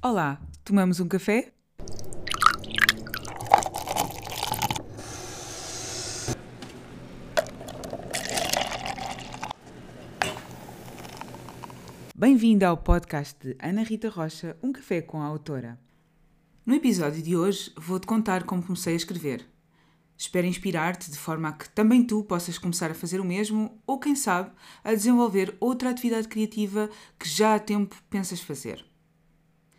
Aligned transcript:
Olá, 0.00 0.40
tomamos 0.62 1.00
um 1.00 1.08
café? 1.08 1.52
Bem-vinda 12.14 12.68
ao 12.68 12.76
podcast 12.76 13.34
de 13.44 13.56
Ana 13.60 13.82
Rita 13.82 14.08
Rocha, 14.08 14.56
Um 14.62 14.70
Café 14.70 15.02
com 15.02 15.20
a 15.20 15.24
Autora. 15.24 15.80
No 16.64 16.76
episódio 16.76 17.20
de 17.20 17.36
hoje 17.36 17.72
vou-te 17.76 18.06
contar 18.06 18.44
como 18.44 18.62
comecei 18.62 18.92
a 18.92 18.96
escrever. 18.96 19.44
Espero 20.16 20.46
inspirar-te 20.46 21.10
de 21.10 21.18
forma 21.18 21.48
a 21.48 21.52
que 21.52 21.68
também 21.70 22.04
tu 22.04 22.22
possas 22.22 22.56
começar 22.56 22.92
a 22.92 22.94
fazer 22.94 23.18
o 23.18 23.24
mesmo 23.24 23.82
ou, 23.84 23.98
quem 23.98 24.14
sabe, 24.14 24.52
a 24.84 24.94
desenvolver 24.94 25.56
outra 25.58 25.90
atividade 25.90 26.28
criativa 26.28 26.88
que 27.18 27.28
já 27.28 27.56
há 27.56 27.58
tempo 27.58 27.96
pensas 28.08 28.40
fazer. 28.40 28.86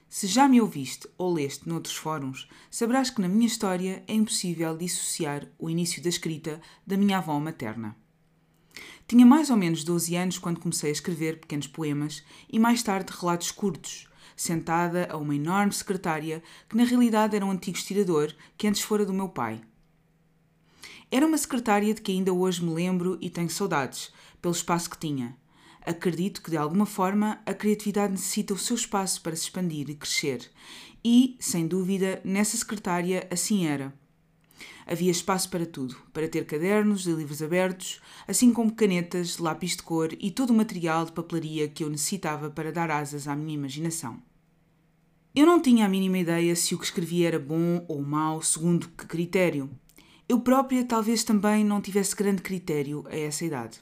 Se 0.10 0.26
já 0.26 0.48
me 0.48 0.60
ouviste 0.60 1.08
ou 1.20 1.32
leste 1.32 1.70
noutros 1.70 1.96
fóruns, 1.96 2.50
saberás 2.72 3.12
que 3.12 3.22
na 3.22 3.28
minha 3.28 3.46
história 3.46 4.04
é 4.08 4.14
impossível 4.16 4.76
dissociar 4.76 5.48
o 5.60 5.70
início 5.70 6.02
da 6.02 6.10
escrita 6.10 6.60
da 6.86 6.98
minha 6.98 7.20
avó 7.20 7.40
materna. 7.40 7.96
Tinha 9.08 9.24
mais 9.24 9.52
ou 9.52 9.56
menos 9.56 9.84
12 9.84 10.16
anos 10.16 10.40
quando 10.40 10.60
comecei 10.60 10.90
a 10.90 10.94
escrever 10.94 11.40
pequenos 11.40 11.68
poemas 11.68 12.24
e 12.52 12.58
mais 12.58 12.82
tarde 12.82 13.14
relatos 13.16 13.52
curtos, 13.52 14.08
sentada 14.36 15.08
a 15.12 15.18
uma 15.18 15.36
enorme 15.36 15.72
secretária 15.72 16.42
que 16.68 16.76
na 16.76 16.86
realidade 16.86 17.36
era 17.36 17.46
um 17.46 17.52
antigo 17.52 17.78
estirador 17.78 18.34
que 18.58 18.66
antes 18.68 18.82
fora 18.82 19.06
do 19.06 19.14
meu 19.14 19.30
pai. 19.30 19.62
Era 21.12 21.26
uma 21.28 21.38
secretária 21.38 21.94
de 21.94 22.02
que 22.02 22.12
ainda 22.12 22.34
hoje 22.34 22.64
me 22.64 22.74
lembro 22.74 23.16
e 23.22 23.30
tenho 23.30 23.50
saudades, 23.50 24.12
pelo 24.42 24.56
espaço 24.56 24.90
que 24.90 24.98
tinha. 24.98 25.38
Acredito 25.86 26.42
que, 26.42 26.52
de 26.52 26.58
alguma 26.58 26.86
forma, 26.86 27.42
a 27.46 27.54
criatividade 27.54 28.12
necessita 28.12 28.54
o 28.54 28.58
seu 28.58 28.76
espaço 28.76 29.22
para 29.22 29.36
se 29.36 29.44
expandir 29.44 29.90
e 29.90 29.96
crescer. 29.96 30.50
E, 31.04 31.38
sem 31.40 31.68
dúvida, 31.68 32.22
nessa 32.24 32.58
secretária 32.58 33.28
assim 33.32 33.66
era. 33.66 33.94
Havia 34.86 35.12
espaço 35.12 35.50
para 35.50 35.66
tudo, 35.66 35.96
para 36.12 36.28
ter 36.28 36.46
cadernos 36.46 37.06
e 37.06 37.12
livros 37.12 37.42
abertos, 37.42 38.02
assim 38.28 38.52
como 38.52 38.74
canetas, 38.74 39.38
lápis 39.38 39.78
de 39.78 39.84
cor 39.84 40.10
e 40.20 40.32
todo 40.32 40.50
o 40.50 40.54
material 40.54 41.06
de 41.06 41.12
papelaria 41.12 41.68
que 41.68 41.84
eu 41.84 41.90
necessitava 41.90 42.50
para 42.50 42.72
dar 42.72 42.90
asas 42.90 43.28
à 43.28 43.36
minha 43.36 43.54
imaginação. 43.54 44.22
Eu 45.36 45.46
não 45.46 45.62
tinha 45.62 45.86
a 45.86 45.90
mínima 45.90 46.18
ideia 46.18 46.56
se 46.56 46.74
o 46.74 46.80
que 46.80 46.86
escrevia 46.86 47.28
era 47.28 47.40
bom 47.40 47.86
ou 47.88 48.02
mau, 48.02 48.42
segundo 48.42 48.90
que 48.90 49.06
critério. 49.06 49.70
Eu 50.28 50.40
própria 50.40 50.84
talvez 50.84 51.24
também 51.24 51.64
não 51.64 51.82
tivesse 51.82 52.16
grande 52.16 52.42
critério 52.42 53.06
a 53.08 53.16
essa 53.16 53.46
idade. 53.46 53.80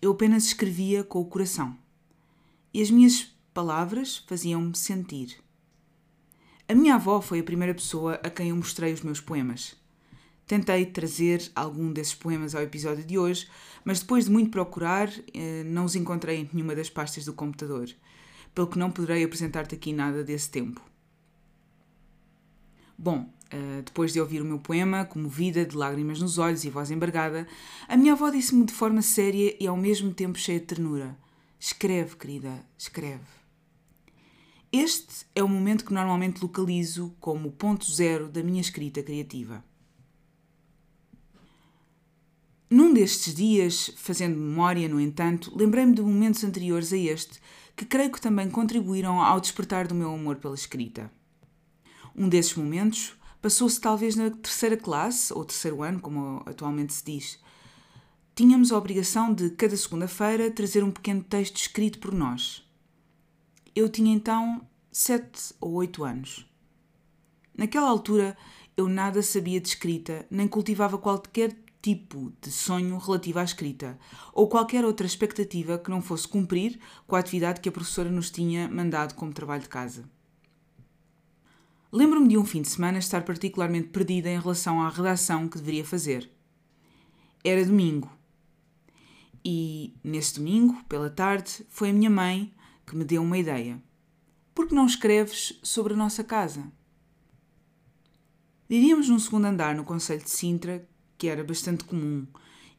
Eu 0.00 0.12
apenas 0.12 0.44
escrevia 0.44 1.02
com 1.02 1.20
o 1.20 1.24
coração. 1.24 1.76
E 2.72 2.80
as 2.80 2.90
minhas 2.90 3.34
palavras 3.52 4.18
faziam-me 4.28 4.76
sentir. 4.76 5.36
A 6.68 6.74
minha 6.74 6.94
avó 6.94 7.20
foi 7.20 7.40
a 7.40 7.44
primeira 7.44 7.74
pessoa 7.74 8.14
a 8.22 8.30
quem 8.30 8.50
eu 8.50 8.56
mostrei 8.56 8.92
os 8.92 9.00
meus 9.00 9.20
poemas. 9.20 9.74
Tentei 10.46 10.86
trazer 10.86 11.50
algum 11.54 11.92
desses 11.92 12.14
poemas 12.14 12.54
ao 12.54 12.62
episódio 12.62 13.04
de 13.04 13.18
hoje, 13.18 13.48
mas 13.84 14.00
depois 14.00 14.26
de 14.26 14.30
muito 14.30 14.50
procurar, 14.50 15.10
eh, 15.34 15.64
não 15.64 15.84
os 15.84 15.96
encontrei 15.96 16.40
em 16.40 16.50
nenhuma 16.52 16.74
das 16.74 16.88
pastas 16.88 17.24
do 17.24 17.32
computador, 17.32 17.88
pelo 18.54 18.66
que 18.66 18.78
não 18.78 18.90
poderei 18.90 19.24
apresentar-te 19.24 19.74
aqui 19.74 19.92
nada 19.92 20.22
desse 20.22 20.50
tempo. 20.50 20.80
Bom, 22.96 23.32
Uh, 23.52 23.82
depois 23.82 24.12
de 24.12 24.20
ouvir 24.20 24.42
o 24.42 24.44
meu 24.44 24.58
poema, 24.58 25.06
comovida, 25.06 25.64
de 25.64 25.74
lágrimas 25.74 26.20
nos 26.20 26.36
olhos 26.36 26.64
e 26.64 26.70
voz 26.70 26.90
embargada, 26.90 27.48
a 27.88 27.96
minha 27.96 28.12
avó 28.12 28.28
disse-me 28.28 28.64
de 28.64 28.74
forma 28.74 29.00
séria 29.00 29.56
e 29.58 29.66
ao 29.66 29.76
mesmo 29.76 30.12
tempo 30.12 30.38
cheia 30.38 30.60
de 30.60 30.66
ternura: 30.66 31.16
Escreve, 31.58 32.16
querida, 32.16 32.62
escreve. 32.76 33.24
Este 34.70 35.24
é 35.34 35.42
o 35.42 35.48
momento 35.48 35.82
que 35.82 35.94
normalmente 35.94 36.42
localizo 36.42 37.16
como 37.18 37.48
o 37.48 37.52
ponto 37.52 37.90
zero 37.90 38.28
da 38.28 38.42
minha 38.42 38.60
escrita 38.60 39.02
criativa. 39.02 39.64
Num 42.70 42.92
destes 42.92 43.34
dias, 43.34 43.90
fazendo 43.96 44.36
memória, 44.36 44.86
no 44.90 45.00
entanto, 45.00 45.50
lembrei-me 45.56 45.94
de 45.94 46.02
momentos 46.02 46.44
anteriores 46.44 46.92
a 46.92 46.98
este 46.98 47.40
que 47.74 47.86
creio 47.86 48.12
que 48.12 48.20
também 48.20 48.50
contribuíram 48.50 49.22
ao 49.22 49.40
despertar 49.40 49.86
do 49.86 49.94
meu 49.94 50.12
amor 50.12 50.36
pela 50.36 50.54
escrita. 50.54 51.10
Um 52.14 52.28
desses 52.28 52.54
momentos 52.54 53.16
passou-se 53.40 53.80
talvez 53.80 54.16
na 54.16 54.30
terceira 54.30 54.76
classe, 54.76 55.32
ou 55.32 55.44
terceiro 55.44 55.82
ano, 55.82 56.00
como 56.00 56.42
atualmente 56.46 56.92
se 56.92 57.04
diz. 57.04 57.38
Tínhamos 58.34 58.70
a 58.70 58.78
obrigação 58.78 59.32
de, 59.32 59.50
cada 59.50 59.76
segunda-feira, 59.76 60.50
trazer 60.50 60.84
um 60.84 60.90
pequeno 60.90 61.22
texto 61.22 61.56
escrito 61.56 61.98
por 61.98 62.14
nós. 62.14 62.64
Eu 63.74 63.88
tinha 63.88 64.14
então 64.14 64.66
sete 64.92 65.54
ou 65.60 65.72
oito 65.74 66.04
anos. 66.04 66.46
Naquela 67.56 67.88
altura, 67.88 68.36
eu 68.76 68.88
nada 68.88 69.22
sabia 69.22 69.60
de 69.60 69.68
escrita, 69.68 70.24
nem 70.30 70.46
cultivava 70.46 70.96
qualquer 70.98 71.56
tipo 71.82 72.32
de 72.40 72.50
sonho 72.50 72.98
relativo 72.98 73.38
à 73.38 73.44
escrita, 73.44 73.98
ou 74.32 74.48
qualquer 74.48 74.84
outra 74.84 75.06
expectativa 75.06 75.78
que 75.78 75.90
não 75.90 76.02
fosse 76.02 76.28
cumprir 76.28 76.78
com 77.06 77.16
a 77.16 77.18
atividade 77.18 77.60
que 77.60 77.68
a 77.68 77.72
professora 77.72 78.10
nos 78.10 78.30
tinha 78.30 78.68
mandado 78.68 79.14
como 79.14 79.32
trabalho 79.32 79.62
de 79.62 79.68
casa. 79.68 80.08
Lembro-me 81.90 82.28
de 82.28 82.36
um 82.36 82.44
fim 82.44 82.60
de 82.60 82.68
semana 82.68 82.98
estar 82.98 83.24
particularmente 83.24 83.88
perdida 83.88 84.28
em 84.28 84.38
relação 84.38 84.82
à 84.82 84.90
redação 84.90 85.48
que 85.48 85.56
deveria 85.56 85.84
fazer. 85.84 86.30
Era 87.42 87.64
domingo. 87.64 88.12
E, 89.42 89.94
nesse 90.04 90.34
domingo, 90.34 90.84
pela 90.86 91.08
tarde, 91.08 91.64
foi 91.70 91.88
a 91.88 91.92
minha 91.94 92.10
mãe 92.10 92.52
que 92.86 92.94
me 92.94 93.04
deu 93.04 93.22
uma 93.22 93.38
ideia. 93.38 93.82
Por 94.54 94.68
que 94.68 94.74
não 94.74 94.84
escreves 94.84 95.58
sobre 95.62 95.94
a 95.94 95.96
nossa 95.96 96.22
casa? 96.22 96.70
Vivíamos 98.68 99.08
num 99.08 99.18
segundo 99.18 99.46
andar 99.46 99.74
no 99.74 99.84
Conselho 99.84 100.22
de 100.22 100.28
Sintra, 100.28 100.86
que 101.16 101.26
era 101.26 101.42
bastante 101.42 101.84
comum, 101.84 102.26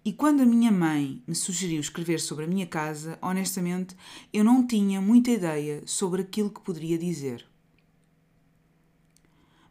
e 0.06 0.14
quando 0.14 0.42
a 0.42 0.46
minha 0.46 0.72
mãe 0.72 1.24
me 1.26 1.34
sugeriu 1.34 1.80
escrever 1.80 2.20
sobre 2.20 2.46
a 2.46 2.48
minha 2.48 2.68
casa, 2.68 3.18
honestamente, 3.24 3.96
eu 4.32 4.44
não 4.44 4.68
tinha 4.68 5.02
muita 5.02 5.32
ideia 5.32 5.82
sobre 5.88 6.22
aquilo 6.22 6.52
que 6.52 6.62
poderia 6.62 6.98
dizer. 6.98 7.50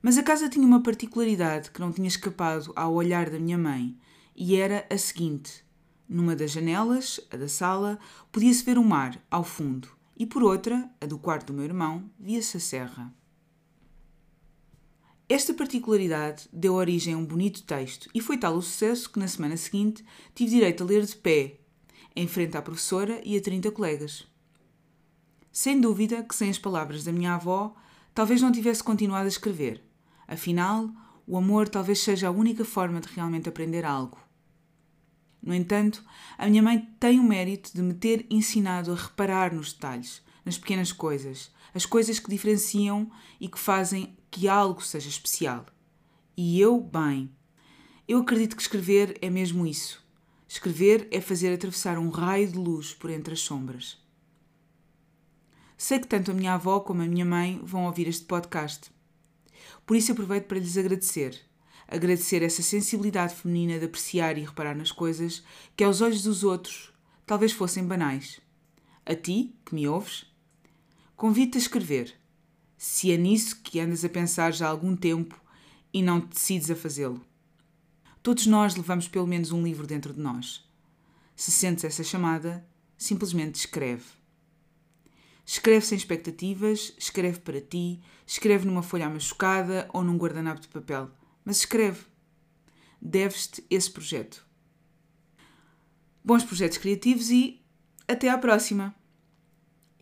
Mas 0.01 0.17
a 0.17 0.23
casa 0.23 0.49
tinha 0.49 0.67
uma 0.67 0.83
particularidade 0.83 1.71
que 1.71 1.81
não 1.81 1.93
tinha 1.93 2.09
escapado 2.09 2.73
ao 2.77 2.95
olhar 2.95 3.29
da 3.29 3.39
minha 3.39 3.59
mãe, 3.59 3.99
e 4.35 4.55
era 4.55 4.87
a 4.89 4.97
seguinte: 4.97 5.65
numa 6.09 6.37
das 6.37 6.53
janelas, 6.53 7.21
a 7.31 7.37
da 7.37 7.49
sala, 7.49 7.99
podia-se 8.31 8.65
ver 8.65 8.79
o 8.79 8.85
mar 8.85 9.21
ao 9.31 9.43
fundo, 9.43 9.89
e 10.17 10.25
por 10.25 10.43
outra, 10.43 10.89
a 11.01 11.07
do 11.07 11.19
quarto 11.19 11.49
do 11.49 11.53
meu 11.53 11.65
irmão, 11.65 12.09
via-se 12.19 12.57
a 12.57 12.61
serra. 12.61 13.15
Esta 15.29 15.53
particularidade 15.53 16.49
deu 16.51 16.73
origem 16.73 17.13
a 17.13 17.19
um 17.19 17.27
bonito 17.27 17.63
texto 17.65 18.09
e 18.15 18.21
foi 18.21 18.39
tal 18.39 18.55
o 18.55 18.63
sucesso 18.63 19.11
que 19.11 19.19
na 19.19 19.29
semana 19.29 19.59
seguinte 19.59 20.03
tive 20.35 20.53
direito 20.53 20.83
a 20.83 20.87
ler 20.87 21.05
de 21.05 21.15
pé, 21.17 21.59
em 22.17 22.27
frente 22.27 22.57
à 22.57 22.63
professora 22.63 23.21
e 23.23 23.37
a 23.37 23.41
30 23.41 23.71
colegas. 23.71 24.27
Sem 25.53 25.79
dúvida 25.79 26.23
que 26.23 26.35
sem 26.35 26.49
as 26.49 26.59
palavras 26.59 27.05
da 27.05 27.13
minha 27.13 27.35
avó, 27.35 27.77
talvez 28.15 28.41
não 28.41 28.51
tivesse 28.51 28.83
continuado 28.83 29.27
a 29.27 29.29
escrever, 29.29 29.83
Afinal, 30.29 30.91
o 31.27 31.39
amor 31.39 31.71
talvez 31.71 32.01
seja 32.01 32.29
a 32.29 32.31
única 32.31 32.63
forma 32.63 33.01
de 33.01 33.09
realmente 33.09 33.49
aprender 33.49 33.83
algo. 33.83 34.19
No 35.43 35.55
entanto, 35.55 36.05
a 36.37 36.47
minha 36.47 36.63
mãe 36.63 36.87
tem 37.01 37.19
o 37.19 37.23
mérito 37.23 37.71
de 37.75 37.81
me 37.81 37.95
ter 37.95 38.27
ensinado 38.29 38.93
a 38.93 38.95
reparar 38.95 39.55
nos 39.55 39.73
detalhes, 39.73 40.23
nas 40.45 40.59
pequenas 40.59 40.93
coisas, 40.93 41.51
as 41.75 41.87
coisas 41.87 42.19
que 42.19 42.29
diferenciam 42.29 43.11
e 43.41 43.49
que 43.49 43.59
fazem 43.59 44.17
que 44.31 44.47
algo 44.49 44.83
seja 44.83 45.09
especial. 45.09 45.65
E 46.37 46.61
eu, 46.61 46.79
bem, 46.79 47.31
eu 48.07 48.19
acredito 48.19 48.55
que 48.55 48.63
escrever 48.63 49.17
é 49.23 49.31
mesmo 49.31 49.67
isso. 49.67 50.07
Escrever 50.47 51.09
é 51.11 51.21
fazer 51.21 51.55
atravessar 51.55 51.99
um 51.99 52.11
raio 52.11 52.49
de 52.49 52.59
luz 52.59 52.93
por 52.93 53.11
entre 53.11 53.33
as 53.33 53.41
sombras. 53.41 53.99
Sei 55.77 55.99
que 55.99 56.07
tanto 56.07 56.31
a 56.31 56.35
minha 56.35 56.55
avó 56.55 56.81
como 56.81 57.03
a 57.03 57.07
minha 57.07 57.25
mãe 57.25 57.61
vão 57.63 57.87
ouvir 57.87 58.09
este 58.09 58.25
podcast 58.25 58.91
por 59.87 59.97
isso 59.97 60.13
aproveito 60.13 60.47
para 60.47 60.59
lhes 60.59 60.77
agradecer. 60.77 61.41
Agradecer 61.87 62.43
essa 62.43 62.63
sensibilidade 62.63 63.35
feminina 63.35 63.79
de 63.79 63.87
apreciar 63.87 64.37
e 64.37 64.43
reparar 64.43 64.77
nas 64.77 64.93
coisas 64.93 65.43
que, 65.75 65.83
aos 65.83 66.01
olhos 66.01 66.23
dos 66.23 66.45
outros, 66.45 66.93
talvez 67.25 67.53
fossem 67.53 67.87
banais. 67.87 68.41
A 69.07 69.15
ti, 69.15 69.55
que 69.65 69.75
me 69.75 69.89
ouves, 69.89 70.27
convido-te 71.17 71.57
a 71.57 71.61
escrever, 71.61 72.15
se 72.77 73.11
é 73.11 73.17
nisso 73.17 73.61
que 73.63 73.81
andas 73.81 74.05
a 74.05 74.09
pensar 74.09 74.53
já 74.53 74.67
há 74.67 74.71
algum 74.71 74.95
tempo 74.95 75.41
e 75.93 76.03
não 76.03 76.21
te 76.21 76.35
decides 76.35 76.71
a 76.71 76.77
fazê-lo. 76.77 77.25
Todos 78.23 78.47
nós 78.47 78.77
levamos 78.77 79.09
pelo 79.09 79.27
menos 79.27 79.51
um 79.51 79.63
livro 79.63 79.87
dentro 79.87 80.13
de 80.13 80.21
nós. 80.21 80.69
Se 81.35 81.51
sentes 81.51 81.85
essa 81.85 82.05
chamada, 82.05 82.67
simplesmente 82.97 83.55
escreve. 83.55 84.18
Escreve 85.51 85.87
sem 85.87 85.97
expectativas, 85.97 86.93
escreve 86.99 87.39
para 87.41 87.59
ti, 87.59 88.03
escreve 88.27 88.67
numa 88.67 88.83
folha 88.83 89.09
machucada 89.09 89.89
ou 89.95 90.05
num 90.05 90.19
guardanapo 90.19 90.61
de 90.61 90.69
papel. 90.69 91.11
Mas 91.43 91.61
escreve. 91.61 92.05
Deves-te 93.01 93.65
esse 93.71 93.91
projeto. 93.91 94.47
Bons 96.23 96.45
projetos 96.45 96.77
criativos 96.77 97.31
e 97.31 97.65
até 98.07 98.29
à 98.29 98.37
próxima! 98.37 98.95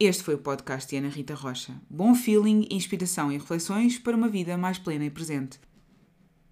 Este 0.01 0.25
foi 0.25 0.35
o 0.35 0.39
podcast 0.39 0.91
de 0.91 0.97
Ana 0.97 1.11
Rita 1.11 1.37
Rocha. 1.37 1.81
Bom 1.89 2.13
feeling, 2.17 2.67
inspiração 2.69 3.31
e 3.31 3.39
reflexões 3.39 4.01
para 4.01 4.17
uma 4.17 4.29
vida 4.29 4.59
mais 4.59 4.81
plena 4.81 5.05
e 5.05 5.11
presente. 5.11 5.61